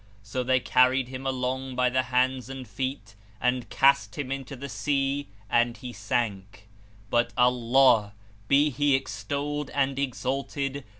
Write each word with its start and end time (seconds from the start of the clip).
So 0.23 0.43
they 0.43 0.59
carried 0.59 1.09
him 1.09 1.27
along 1.27 1.75
by 1.75 1.91
the 1.91 2.01
hands 2.01 2.49
and 2.49 2.67
feet 2.67 3.13
and 3.39 3.69
cast 3.69 4.17
him 4.17 4.31
into 4.31 4.55
the 4.55 4.67
sea 4.67 5.27
and 5.47 5.77
he 5.77 5.93
sank; 5.93 6.67
but 7.11 7.31
Allah 7.37 8.15
(be 8.47 8.71
He 8.71 8.95
extolled 8.95 9.69
and 9.75 9.99
exalted!) 9.99 10.85